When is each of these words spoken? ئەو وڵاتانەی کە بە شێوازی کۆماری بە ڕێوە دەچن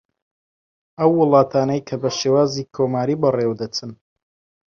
ئەو 0.99 1.11
وڵاتانەی 1.21 1.85
کە 1.87 1.95
بە 2.01 2.09
شێوازی 2.19 2.69
کۆماری 2.75 3.19
بە 3.21 3.29
ڕێوە 3.37 3.55
دەچن 3.61 3.91